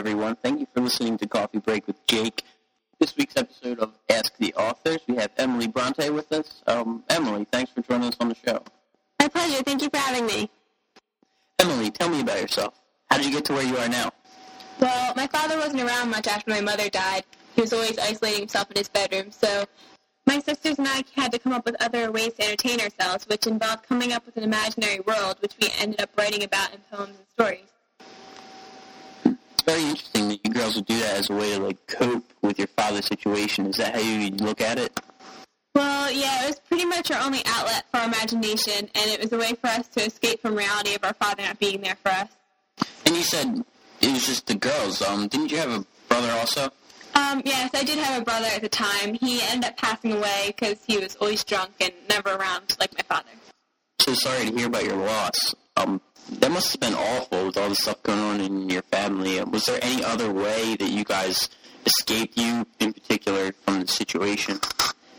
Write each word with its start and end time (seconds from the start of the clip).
everyone. 0.00 0.34
Thank 0.34 0.60
you 0.60 0.66
for 0.72 0.80
listening 0.80 1.18
to 1.18 1.28
Coffee 1.28 1.58
Break 1.58 1.86
with 1.86 2.06
Jake. 2.06 2.42
This 2.98 3.14
week's 3.18 3.36
episode 3.36 3.80
of 3.80 3.92
Ask 4.08 4.34
the 4.38 4.54
Authors, 4.54 5.00
we 5.06 5.16
have 5.16 5.30
Emily 5.36 5.68
Bronte 5.68 6.08
with 6.08 6.32
us. 6.32 6.62
Um, 6.66 7.04
Emily, 7.10 7.46
thanks 7.52 7.70
for 7.70 7.82
joining 7.82 8.08
us 8.08 8.16
on 8.18 8.30
the 8.30 8.34
show. 8.34 8.62
My 9.20 9.28
pleasure. 9.28 9.62
Thank 9.62 9.82
you 9.82 9.90
for 9.90 9.98
having 9.98 10.24
me. 10.24 10.48
Emily, 11.58 11.90
tell 11.90 12.08
me 12.08 12.22
about 12.22 12.40
yourself. 12.40 12.80
How 13.10 13.18
did 13.18 13.26
you 13.26 13.32
get 13.32 13.44
to 13.44 13.52
where 13.52 13.62
you 13.62 13.76
are 13.76 13.90
now? 13.90 14.10
Well, 14.80 15.12
my 15.16 15.26
father 15.26 15.58
wasn't 15.58 15.82
around 15.82 16.08
much 16.08 16.26
after 16.26 16.50
my 16.50 16.62
mother 16.62 16.88
died. 16.88 17.24
He 17.54 17.60
was 17.60 17.74
always 17.74 17.98
isolating 17.98 18.40
himself 18.40 18.70
in 18.70 18.78
his 18.78 18.88
bedroom, 18.88 19.30
so 19.30 19.66
my 20.26 20.38
sisters 20.38 20.78
and 20.78 20.88
I 20.88 21.04
had 21.14 21.30
to 21.32 21.38
come 21.38 21.52
up 21.52 21.66
with 21.66 21.76
other 21.78 22.10
ways 22.10 22.32
to 22.38 22.44
entertain 22.44 22.80
ourselves, 22.80 23.26
which 23.26 23.46
involved 23.46 23.82
coming 23.82 24.14
up 24.14 24.24
with 24.24 24.38
an 24.38 24.44
imaginary 24.44 25.00
world, 25.00 25.36
which 25.40 25.52
we 25.60 25.68
ended 25.78 26.00
up 26.00 26.08
writing 26.16 26.42
about 26.42 26.72
in 26.72 26.80
poems 26.90 27.18
and 27.18 27.26
stories. 27.28 27.66
It's 29.60 29.70
very 29.70 29.90
interesting 29.90 30.28
that 30.28 30.40
you 30.42 30.54
girls 30.54 30.76
would 30.76 30.86
do 30.86 30.98
that 31.00 31.18
as 31.18 31.28
a 31.28 31.34
way 31.34 31.54
to 31.54 31.62
like 31.62 31.86
cope 31.86 32.24
with 32.40 32.58
your 32.58 32.68
father's 32.68 33.04
situation. 33.04 33.66
Is 33.66 33.76
that 33.76 33.94
how 33.94 34.00
you 34.00 34.30
look 34.30 34.62
at 34.62 34.78
it? 34.78 34.98
Well, 35.74 36.10
yeah, 36.10 36.44
it 36.44 36.46
was 36.46 36.60
pretty 36.60 36.86
much 36.86 37.10
our 37.10 37.20
only 37.22 37.42
outlet 37.44 37.84
for 37.90 37.98
our 37.98 38.06
imagination, 38.06 38.88
and 38.94 39.10
it 39.10 39.20
was 39.20 39.34
a 39.34 39.36
way 39.36 39.52
for 39.52 39.66
us 39.66 39.86
to 39.88 40.06
escape 40.06 40.40
from 40.40 40.54
reality 40.54 40.94
of 40.94 41.04
our 41.04 41.12
father 41.12 41.42
not 41.42 41.58
being 41.58 41.82
there 41.82 41.96
for 42.02 42.08
us. 42.08 42.28
And 43.04 43.14
you 43.14 43.22
said 43.22 43.62
it 44.00 44.10
was 44.10 44.24
just 44.24 44.46
the 44.46 44.54
girls. 44.54 45.02
Um, 45.02 45.28
didn't 45.28 45.50
you 45.52 45.58
have 45.58 45.70
a 45.70 45.84
brother 46.08 46.32
also? 46.32 46.70
Um, 47.14 47.42
yes, 47.44 47.70
I 47.74 47.84
did 47.84 47.98
have 47.98 48.22
a 48.22 48.24
brother 48.24 48.46
at 48.46 48.62
the 48.62 48.68
time. 48.70 49.12
He 49.12 49.42
ended 49.42 49.68
up 49.68 49.76
passing 49.76 50.12
away 50.12 50.54
because 50.56 50.78
he 50.86 50.96
was 50.96 51.16
always 51.16 51.44
drunk 51.44 51.72
and 51.82 51.92
never 52.08 52.30
around 52.30 52.78
like 52.80 52.94
my 52.94 53.02
father. 53.02 53.28
So 54.00 54.14
sorry 54.14 54.46
to 54.46 54.56
hear 54.56 54.68
about 54.68 54.84
your 54.84 54.96
loss. 54.96 55.54
Um, 55.76 56.00
that 56.38 56.50
must 56.50 56.72
have 56.72 56.80
been 56.80 56.94
awful 56.94 57.46
with 57.46 57.56
all 57.56 57.68
the 57.68 57.74
stuff 57.74 58.02
going 58.02 58.18
on 58.18 58.40
in 58.40 58.68
your 58.68 58.82
family. 58.82 59.42
Was 59.42 59.64
there 59.66 59.78
any 59.82 60.04
other 60.04 60.32
way 60.32 60.76
that 60.76 60.90
you 60.90 61.04
guys 61.04 61.48
escaped 61.84 62.38
you, 62.38 62.66
in 62.78 62.92
particular, 62.92 63.52
from 63.64 63.80
the 63.80 63.88
situation? 63.88 64.60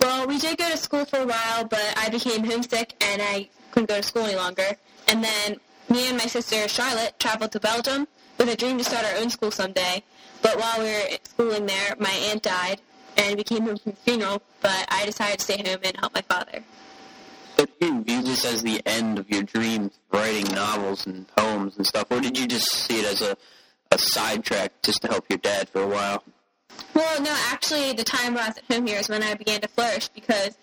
Well, 0.00 0.26
we 0.26 0.38
did 0.38 0.58
go 0.58 0.70
to 0.70 0.76
school 0.76 1.04
for 1.04 1.20
a 1.20 1.26
while, 1.26 1.64
but 1.64 1.94
I 1.96 2.08
became 2.08 2.44
homesick 2.44 2.94
and 3.00 3.22
I 3.22 3.48
couldn't 3.70 3.88
go 3.88 3.96
to 3.96 4.02
school 4.02 4.24
any 4.24 4.36
longer. 4.36 4.76
And 5.08 5.22
then 5.22 5.60
me 5.88 6.08
and 6.08 6.16
my 6.16 6.26
sister 6.26 6.68
Charlotte 6.68 7.18
traveled 7.18 7.52
to 7.52 7.60
Belgium 7.60 8.08
with 8.38 8.48
a 8.48 8.56
dream 8.56 8.78
to 8.78 8.84
start 8.84 9.04
our 9.04 9.16
own 9.20 9.30
school 9.30 9.50
someday. 9.50 10.02
But 10.42 10.58
while 10.58 10.78
we 10.78 10.84
were 10.84 11.18
schooling 11.24 11.66
there, 11.66 11.96
my 11.98 12.10
aunt 12.30 12.42
died, 12.42 12.80
and 13.16 13.36
we 13.36 13.44
came 13.44 13.62
home 13.62 13.78
from 13.78 13.92
the 13.92 13.98
funeral, 13.98 14.42
but 14.60 14.86
I 14.90 15.06
decided 15.06 15.38
to 15.38 15.44
stay 15.44 15.56
home 15.56 15.80
and 15.84 15.96
help 15.96 16.14
my 16.14 16.22
father. 16.22 16.64
So 17.56 17.66
did 17.66 17.74
you 17.80 18.02
view 18.02 18.22
this 18.22 18.44
as 18.44 18.62
the 18.62 18.80
end 18.84 19.18
of 19.18 19.30
your 19.30 19.42
dreams, 19.42 19.98
writing 20.12 20.52
novels 20.54 21.06
and 21.06 21.26
poems 21.36 21.76
and 21.76 21.86
stuff, 21.86 22.06
or 22.10 22.20
did 22.20 22.36
you 22.38 22.46
just 22.48 22.66
see 22.72 23.00
it 23.00 23.04
as 23.04 23.22
a, 23.22 23.36
a 23.92 23.98
sidetrack 23.98 24.82
just 24.82 25.02
to 25.02 25.08
help 25.08 25.26
your 25.28 25.38
dad 25.38 25.68
for 25.68 25.82
a 25.82 25.86
while? 25.86 26.24
Well, 26.94 27.22
no, 27.22 27.30
actually, 27.50 27.92
the 27.92 28.02
time 28.02 28.36
I 28.36 28.48
was 28.48 28.58
at 28.58 28.64
home 28.64 28.86
here 28.86 28.98
is 28.98 29.08
when 29.08 29.22
I 29.22 29.34
began 29.34 29.60
to 29.60 29.68
flourish 29.68 30.08
because 30.08 30.58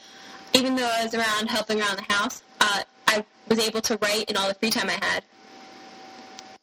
even 0.54 0.76
though 0.76 0.90
I 0.92 1.04
was 1.06 1.14
around 1.14 1.50
helping 1.50 1.80
around 1.80 1.98
the 1.98 2.14
house, 2.14 2.44
uh, 2.60 2.84
I 3.08 3.26
was 3.48 3.60
able 3.60 3.82
to 3.82 3.98
write 4.02 4.30
in 4.30 4.36
all 4.36 4.50
the 4.50 4.56
free 4.56 4.70
time 4.70 4.90
I 4.90 5.00
had. 5.06 5.24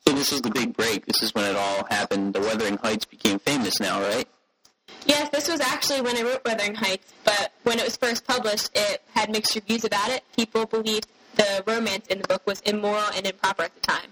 So 0.07 0.15
this 0.15 0.33
is 0.33 0.43
the 0.43 0.51
big 0.51 0.77
break. 0.77 1.07
This 1.07 1.23
is 1.23 1.35
when 1.35 1.45
it 1.45 1.57
all 1.57 1.87
happened. 1.91 2.35
The 2.35 2.41
Wuthering 2.41 2.77
Heights 2.79 3.07
became 3.07 3.39
famous 3.39 3.81
now, 3.81 4.01
right? 4.01 4.29
Yes, 5.09 5.31
this 5.31 5.49
was 5.49 5.61
actually 5.61 6.03
when 6.03 6.19
I 6.19 6.23
wrote 6.23 6.43
Wuthering 6.45 6.75
Heights, 6.75 7.15
but 7.25 7.53
when 7.63 7.79
it 7.79 7.85
was 7.85 7.97
first 7.97 8.27
published, 8.27 8.71
it 8.75 9.03
had 9.15 9.31
mixed 9.31 9.55
reviews 9.55 9.85
about 9.85 10.11
it. 10.11 10.23
People 10.37 10.67
believed 10.67 11.07
the 11.35 11.65
romance 11.67 12.07
in 12.09 12.21
the 12.21 12.29
book 12.29 12.47
was 12.47 12.61
immoral 12.61 13.09
and 13.17 13.27
improper 13.27 13.63
at 13.63 13.75
the 13.75 13.81
time. 13.81 14.11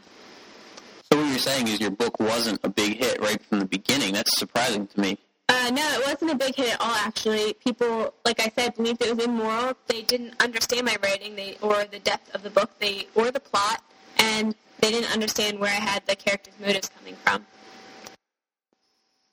So 1.12 1.20
what 1.20 1.28
you're 1.28 1.38
saying 1.38 1.69
is 1.69 1.80
your 1.80 1.91
book 1.91 2.19
wasn't 2.19 2.61
a 2.64 2.70
big 2.70 2.97
hit 2.97 3.20
right 3.20 3.41
from 3.44 3.58
the 3.58 3.66
beginning. 3.66 4.14
That's 4.14 4.38
surprising 4.38 4.86
to 4.86 5.00
me. 5.00 5.19
Uh, 5.50 5.70
no, 5.70 5.83
it 6.00 6.06
wasn't 6.06 6.30
a 6.30 6.34
big 6.34 6.55
hit 6.55 6.72
at 6.72 6.80
all. 6.80 6.94
Actually, 6.94 7.53
people, 7.53 8.14
like 8.25 8.41
I 8.41 8.50
said, 8.56 8.75
believed 8.75 9.03
it 9.03 9.14
was 9.14 9.25
immoral. 9.25 9.75
They 9.88 10.00
didn't 10.00 10.42
understand 10.42 10.87
my 10.87 10.97
writing, 11.03 11.37
they 11.37 11.59
or 11.60 11.84
the 11.84 11.98
depth 11.98 12.34
of 12.34 12.42
the 12.42 12.50
book, 12.50 12.71
they 12.78 13.06
or 13.15 13.31
the 13.31 13.41
plot, 13.41 13.82
and 14.16 14.54
they 14.81 14.91
didn't 14.91 15.12
understand 15.12 15.59
where 15.59 15.71
I 15.71 15.75
had 15.75 16.06
the 16.06 16.16
characters' 16.16 16.54
motives 16.59 16.88
coming 16.88 17.16
from. 17.16 17.47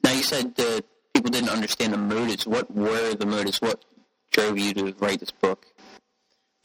Now 0.04 0.12
you 0.12 0.24
said 0.24 0.54
uh, 0.60 0.82
people 1.24 1.40
didn't 1.40 1.56
understand 1.56 1.94
the 1.94 1.98
motives. 1.98 2.46
What 2.46 2.70
were 2.76 3.14
the 3.14 3.26
motives? 3.26 3.62
What 3.62 3.86
drove 4.32 4.58
you 4.58 4.74
to 4.74 4.94
write 5.00 5.22
this 5.22 5.32
book? 5.32 5.66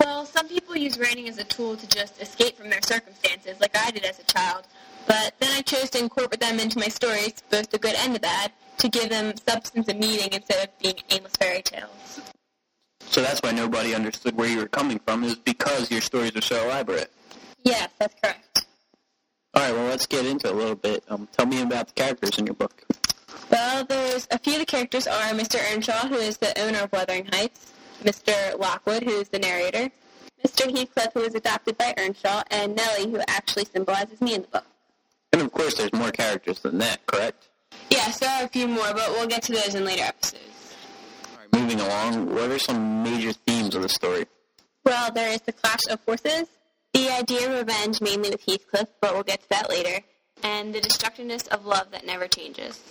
Well, 0.00 0.26
some 0.26 0.48
people 0.48 0.76
use 0.76 0.98
writing 0.98 1.28
as 1.28 1.38
a 1.38 1.44
tool 1.44 1.76
to 1.76 1.86
just 1.88 2.20
escape 2.20 2.56
from 2.56 2.68
their 2.68 2.82
circumstances, 2.82 3.60
like 3.60 3.76
I 3.76 3.92
did 3.92 4.04
as 4.04 4.18
a 4.18 4.24
child. 4.24 4.64
But 5.06 5.34
then 5.38 5.50
I 5.52 5.62
chose 5.62 5.90
to 5.90 6.00
incorporate 6.00 6.40
them 6.40 6.58
into 6.58 6.78
my 6.78 6.88
stories, 6.88 7.34
both 7.50 7.70
the 7.70 7.78
good 7.78 7.94
and 7.94 8.14
the 8.14 8.20
bad, 8.20 8.52
to 8.78 8.88
give 8.88 9.10
them 9.10 9.32
substance 9.36 9.86
and 9.88 10.00
meaning 10.00 10.28
instead 10.32 10.68
of 10.68 10.78
being 10.80 10.96
aimless 11.10 11.36
fairy 11.36 11.62
tales. 11.62 12.20
So 13.00 13.22
that's 13.22 13.40
why 13.40 13.52
nobody 13.52 13.94
understood 13.94 14.36
where 14.36 14.48
you 14.48 14.58
were 14.58 14.68
coming 14.68 15.00
from, 15.06 15.22
is 15.22 15.36
because 15.36 15.90
your 15.90 16.00
stories 16.00 16.34
are 16.36 16.40
so 16.40 16.64
elaborate. 16.64 17.12
Yes, 17.62 17.90
that's 17.98 18.14
correct. 18.20 18.66
All 19.54 19.62
right, 19.62 19.72
well, 19.72 19.86
let's 19.86 20.06
get 20.06 20.26
into 20.26 20.48
it 20.48 20.52
a 20.52 20.56
little 20.56 20.74
bit. 20.74 21.04
Um, 21.08 21.28
tell 21.32 21.46
me 21.46 21.62
about 21.62 21.88
the 21.88 21.94
characters 21.94 22.38
in 22.38 22.46
your 22.46 22.54
book. 22.54 22.84
Well, 23.50 23.84
there's 23.84 24.28
a 24.30 24.38
few 24.38 24.54
of 24.54 24.60
the 24.60 24.66
characters 24.66 25.06
are 25.06 25.32
Mr. 25.32 25.58
Earnshaw, 25.72 26.08
who 26.08 26.16
is 26.16 26.36
the 26.36 26.58
owner 26.60 26.80
of 26.80 26.92
Wuthering 26.92 27.26
Heights, 27.32 27.72
Mr. 28.02 28.58
Lockwood, 28.58 29.02
who 29.02 29.18
is 29.20 29.30
the 29.30 29.38
narrator, 29.38 29.90
Mr. 30.44 30.70
Heathcliff, 30.70 31.12
who 31.14 31.20
was 31.20 31.34
adopted 31.34 31.78
by 31.78 31.94
Earnshaw, 31.96 32.42
and 32.50 32.76
Nellie, 32.76 33.10
who 33.10 33.20
actually 33.26 33.64
symbolizes 33.64 34.20
me 34.20 34.34
in 34.34 34.42
the 34.42 34.48
book. 34.48 34.66
And 35.32 35.42
of 35.42 35.52
course, 35.52 35.74
there's 35.74 35.92
more 35.92 36.10
characters 36.10 36.60
than 36.60 36.78
that, 36.78 37.06
correct? 37.06 37.48
Yes, 37.90 38.18
there 38.18 38.30
are 38.30 38.44
a 38.44 38.48
few 38.48 38.68
more, 38.68 38.92
but 38.92 39.10
we'll 39.10 39.26
get 39.26 39.42
to 39.44 39.52
those 39.52 39.74
in 39.74 39.84
later 39.84 40.04
episodes. 40.04 40.74
All 41.32 41.38
right, 41.40 41.60
moving 41.60 41.80
along, 41.80 42.34
what 42.34 42.50
are 42.50 42.58
some 42.58 43.02
major 43.02 43.32
themes 43.32 43.74
of 43.74 43.82
the 43.82 43.88
story? 43.88 44.26
Well, 44.84 45.10
there 45.10 45.30
is 45.30 45.40
the 45.40 45.52
clash 45.52 45.86
of 45.90 46.00
forces, 46.00 46.48
the 46.92 47.10
idea 47.10 47.50
of 47.50 47.58
revenge, 47.58 48.00
mainly 48.00 48.30
with 48.30 48.44
Heathcliff, 48.46 48.88
but 49.00 49.14
we'll 49.14 49.22
get 49.22 49.42
to 49.42 49.48
that 49.50 49.70
later, 49.70 50.04
and 50.42 50.74
the 50.74 50.80
destructiveness 50.80 51.46
of 51.48 51.64
love 51.64 51.90
that 51.92 52.06
never 52.06 52.28
changes. 52.28 52.82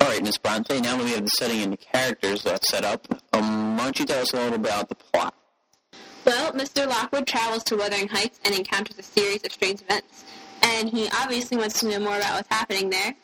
All 0.00 0.08
right, 0.08 0.22
Miss 0.22 0.38
Bronte, 0.38 0.80
now 0.80 0.96
that 0.96 1.04
we 1.04 1.10
have 1.10 1.24
the 1.24 1.30
setting 1.30 1.62
and 1.62 1.72
the 1.74 1.76
characters 1.76 2.46
uh, 2.46 2.56
set 2.62 2.84
up, 2.84 3.06
um, 3.34 3.76
why 3.76 3.84
don't 3.84 3.98
you 3.98 4.06
tell 4.06 4.22
us 4.22 4.32
a 4.32 4.36
little 4.36 4.54
about 4.54 4.88
the 4.88 4.94
plot? 4.94 5.34
Well, 6.24 6.52
Mr. 6.52 6.86
Lockwood 6.88 7.26
travels 7.26 7.64
to 7.64 7.76
Wuthering 7.76 8.08
Heights 8.08 8.40
and 8.44 8.54
encounters 8.54 8.98
a 8.98 9.02
series 9.02 9.44
of 9.44 9.52
strange 9.52 9.82
events, 9.82 10.24
and 10.62 10.88
he 10.88 11.08
obviously 11.20 11.58
wants 11.58 11.80
to 11.80 11.88
know 11.88 11.98
more 11.98 12.16
about 12.16 12.34
what's 12.34 12.48
happening 12.48 12.88
there. 12.88 13.14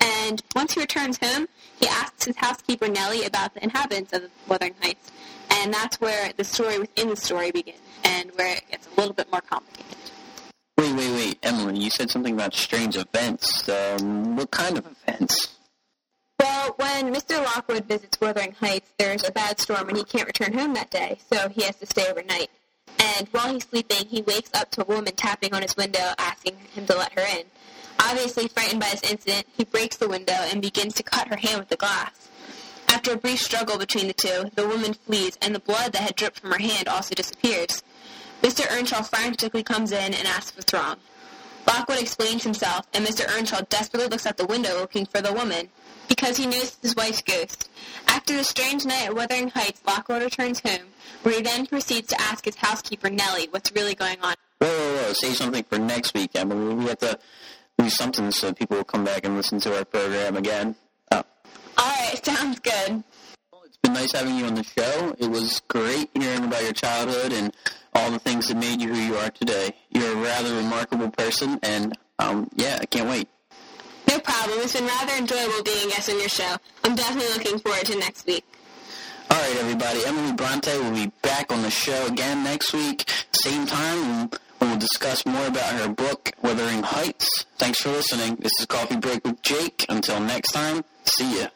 And 0.00 0.42
once 0.54 0.74
he 0.74 0.80
returns 0.80 1.18
home, 1.18 1.46
he 1.78 1.86
asks 1.86 2.24
his 2.24 2.36
housekeeper 2.36 2.88
Nellie 2.88 3.24
about 3.24 3.54
the 3.54 3.62
inhabitants 3.62 4.12
of 4.12 4.24
Wuthering 4.48 4.74
Heights, 4.80 5.12
and 5.50 5.72
that's 5.72 6.00
where 6.00 6.32
the 6.36 6.44
story 6.44 6.80
within 6.80 7.08
the 7.08 7.16
story 7.16 7.52
begins, 7.52 7.78
and 8.02 8.32
where 8.32 8.56
it 8.56 8.68
gets 8.68 8.88
a 8.88 9.00
little 9.00 9.14
bit 9.14 9.30
more 9.30 9.42
complicated. 9.42 9.96
Wait, 10.76 10.92
wait, 10.94 11.10
wait, 11.12 11.38
Emily, 11.42 11.78
you 11.78 11.90
said 11.90 12.10
something 12.10 12.34
about 12.34 12.52
strange 12.52 12.96
events. 12.96 13.68
Um, 13.68 14.36
what 14.36 14.50
kind 14.50 14.76
of 14.76 14.86
events? 14.86 15.55
When 16.76 17.14
Mr. 17.14 17.42
Lockwood 17.42 17.86
visits 17.86 18.20
Wuthering 18.20 18.52
Heights, 18.52 18.90
there's 18.98 19.26
a 19.26 19.32
bad 19.32 19.58
storm 19.58 19.88
and 19.88 19.96
he 19.96 20.04
can't 20.04 20.26
return 20.26 20.52
home 20.52 20.74
that 20.74 20.90
day, 20.90 21.18
so 21.32 21.48
he 21.48 21.62
has 21.62 21.76
to 21.76 21.86
stay 21.86 22.06
overnight. 22.10 22.50
And 22.98 23.28
while 23.28 23.52
he's 23.52 23.64
sleeping, 23.64 24.06
he 24.08 24.20
wakes 24.22 24.50
up 24.52 24.70
to 24.72 24.82
a 24.82 24.84
woman 24.84 25.14
tapping 25.14 25.54
on 25.54 25.62
his 25.62 25.76
window 25.76 26.12
asking 26.18 26.56
him 26.74 26.86
to 26.86 26.96
let 26.96 27.12
her 27.12 27.24
in. 27.38 27.44
Obviously 27.98 28.48
frightened 28.48 28.80
by 28.80 28.90
this 28.90 29.10
incident, 29.10 29.46
he 29.56 29.64
breaks 29.64 29.96
the 29.96 30.08
window 30.08 30.34
and 30.34 30.60
begins 30.60 30.94
to 30.94 31.02
cut 31.02 31.28
her 31.28 31.36
hand 31.36 31.60
with 31.60 31.68
the 31.70 31.76
glass. 31.76 32.28
After 32.88 33.12
a 33.12 33.16
brief 33.16 33.40
struggle 33.40 33.78
between 33.78 34.06
the 34.06 34.12
two, 34.12 34.50
the 34.54 34.68
woman 34.68 34.92
flees 34.92 35.38
and 35.40 35.54
the 35.54 35.60
blood 35.60 35.92
that 35.92 36.02
had 36.02 36.16
dripped 36.16 36.40
from 36.40 36.52
her 36.52 36.58
hand 36.58 36.88
also 36.88 37.14
disappears. 37.14 37.82
Mr. 38.42 38.70
Earnshaw 38.70 39.02
frantically 39.02 39.62
comes 39.62 39.92
in 39.92 40.14
and 40.14 40.28
asks 40.28 40.56
what's 40.56 40.72
wrong. 40.74 40.96
Lockwood 41.66 42.00
explains 42.00 42.42
himself, 42.42 42.86
and 42.94 43.04
Mr. 43.04 43.28
Earnshaw 43.36 43.62
desperately 43.68 44.08
looks 44.08 44.26
out 44.26 44.36
the 44.36 44.46
window 44.46 44.78
looking 44.78 45.06
for 45.06 45.20
the 45.20 45.32
woman, 45.32 45.68
because 46.08 46.36
he 46.36 46.46
knows 46.46 46.76
his 46.82 46.94
wife's 46.94 47.22
ghost. 47.22 47.68
After 48.08 48.36
the 48.36 48.44
strange 48.44 48.84
night 48.84 49.06
at 49.06 49.14
Wuthering 49.14 49.48
Heights, 49.48 49.82
Lockwood 49.86 50.22
returns 50.22 50.60
home, 50.60 50.86
where 51.22 51.34
he 51.34 51.42
then 51.42 51.66
proceeds 51.66 52.08
to 52.08 52.20
ask 52.20 52.44
his 52.44 52.56
housekeeper, 52.56 53.10
Nellie, 53.10 53.48
what's 53.50 53.72
really 53.72 53.94
going 53.94 54.20
on. 54.22 54.34
Whoa, 54.58 54.68
whoa, 54.68 55.02
whoa, 55.02 55.12
say 55.12 55.32
something 55.32 55.64
for 55.64 55.78
next 55.78 56.14
week, 56.14 56.30
Emily. 56.34 56.74
We 56.74 56.84
have 56.86 56.98
to 56.98 57.18
do 57.78 57.90
something 57.90 58.30
so 58.30 58.52
people 58.52 58.76
will 58.76 58.84
come 58.84 59.04
back 59.04 59.24
and 59.24 59.36
listen 59.36 59.60
to 59.60 59.76
our 59.76 59.84
program 59.84 60.36
again. 60.36 60.76
Oh. 61.12 61.22
All 61.76 61.84
right, 61.84 62.20
sounds 62.24 62.60
good. 62.60 63.04
Well, 63.52 63.62
it's 63.66 63.76
been 63.82 63.92
nice 63.92 64.12
having 64.12 64.36
you 64.36 64.46
on 64.46 64.54
the 64.54 64.64
show. 64.64 65.14
It 65.18 65.28
was 65.28 65.60
great 65.68 66.10
hearing 66.14 66.44
about 66.44 66.62
your 66.62 66.72
childhood 66.72 67.32
and 67.32 67.54
all 68.06 68.12
the 68.12 68.18
things 68.20 68.46
that 68.46 68.56
made 68.56 68.80
you 68.80 68.94
who 68.94 69.00
you 69.00 69.16
are 69.16 69.30
today. 69.30 69.74
You're 69.90 70.12
a 70.12 70.22
rather 70.22 70.54
remarkable 70.54 71.10
person, 71.10 71.58
and 71.64 71.98
um, 72.20 72.48
yeah, 72.54 72.78
I 72.80 72.86
can't 72.86 73.08
wait. 73.08 73.28
No 74.08 74.20
problem. 74.20 74.60
It's 74.60 74.74
been 74.74 74.86
rather 74.86 75.14
enjoyable 75.14 75.64
being 75.64 75.88
a 75.88 75.90
guest 75.90 76.08
on 76.08 76.20
your 76.20 76.28
show. 76.28 76.56
I'm 76.84 76.94
definitely 76.94 77.32
looking 77.34 77.58
forward 77.58 77.84
to 77.86 77.98
next 77.98 78.24
week. 78.26 78.44
All 79.28 79.36
right, 79.36 79.56
everybody. 79.58 80.06
Emily 80.06 80.32
Bronte 80.34 80.78
will 80.78 80.92
be 80.92 81.10
back 81.22 81.50
on 81.50 81.62
the 81.62 81.70
show 81.70 82.06
again 82.06 82.44
next 82.44 82.72
week, 82.72 83.10
same 83.32 83.66
time, 83.66 83.98
and 84.04 84.38
we'll 84.60 84.78
discuss 84.78 85.26
more 85.26 85.48
about 85.48 85.72
her 85.80 85.88
book, 85.88 86.30
Wuthering 86.42 86.84
Heights. 86.84 87.44
Thanks 87.58 87.80
for 87.80 87.88
listening. 87.90 88.36
This 88.36 88.52
is 88.60 88.66
Coffee 88.66 88.96
Break 88.96 89.26
with 89.26 89.42
Jake. 89.42 89.84
Until 89.88 90.20
next 90.20 90.52
time, 90.52 90.84
see 91.04 91.40
ya. 91.40 91.48